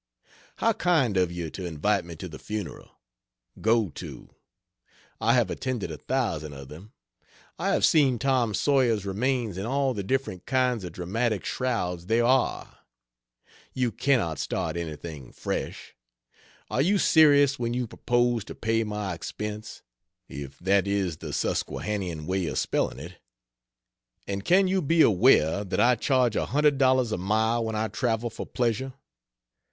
How 0.55 0.73
kind 0.73 1.15
of 1.15 1.31
you 1.31 1.51
to 1.51 1.63
invite 1.67 2.05
me 2.05 2.15
to 2.15 2.27
the 2.27 2.39
funeral. 2.39 2.97
Go 3.61 3.89
to; 3.89 4.33
I 5.19 5.35
have 5.35 5.51
attended 5.51 5.91
a 5.91 5.97
thousand 5.97 6.53
of 6.53 6.69
them. 6.69 6.93
I 7.59 7.69
have 7.73 7.85
seen 7.85 8.17
Tom 8.17 8.55
Sawyer's 8.55 9.05
remains 9.05 9.59
in 9.59 9.67
all 9.67 9.93
the 9.93 10.01
different 10.01 10.47
kinds 10.47 10.83
of 10.83 10.91
dramatic 10.93 11.45
shrouds 11.45 12.07
there 12.07 12.25
are. 12.25 12.79
You 13.75 13.91
cannot 13.91 14.39
start 14.39 14.75
anything 14.75 15.31
fresh. 15.33 15.95
Are 16.71 16.81
you 16.81 16.97
serious 16.97 17.59
when 17.59 17.75
you 17.75 17.85
propose 17.85 18.43
to 18.45 18.55
pay 18.55 18.83
my 18.83 19.13
expence 19.13 19.83
if 20.27 20.57
that 20.57 20.87
is 20.87 21.17
the 21.17 21.31
Susquehannian 21.31 22.25
way 22.25 22.47
of 22.47 22.57
spelling 22.57 22.97
it? 22.97 23.19
And 24.25 24.43
can 24.43 24.67
you 24.67 24.81
be 24.81 25.03
aware 25.03 25.63
that 25.63 25.79
I 25.79 25.93
charge 25.93 26.35
a 26.35 26.47
hundred 26.47 26.79
dollars 26.79 27.11
a 27.11 27.19
mile 27.19 27.63
when 27.63 27.75
I 27.75 27.87
travel 27.87 28.31
for 28.31 28.47
pleasure? 28.47 28.93